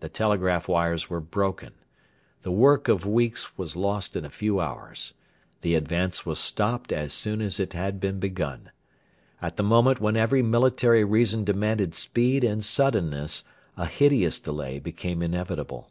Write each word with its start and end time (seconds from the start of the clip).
The 0.00 0.10
telegraph 0.10 0.68
wires 0.68 1.08
were 1.08 1.22
broken. 1.22 1.72
The 2.42 2.50
work 2.52 2.88
of 2.88 3.06
weeks 3.06 3.56
was 3.56 3.74
lost 3.74 4.16
in 4.16 4.24
a 4.26 4.28
few 4.28 4.60
hours. 4.60 5.14
The 5.62 5.76
advance 5.76 6.26
was 6.26 6.38
stopped 6.38 6.92
as 6.92 7.14
soon 7.14 7.40
as 7.40 7.58
it 7.58 7.72
had 7.72 7.98
been 7.98 8.20
begun. 8.20 8.70
At 9.40 9.56
the 9.56 9.62
moment 9.62 9.98
when 9.98 10.14
every 10.14 10.42
military 10.42 11.04
reason 11.04 11.42
demanded 11.42 11.94
speed 11.94 12.44
and 12.44 12.62
suddenness, 12.62 13.44
a 13.78 13.86
hideous 13.86 14.38
delay 14.38 14.78
became 14.78 15.22
inevitable. 15.22 15.88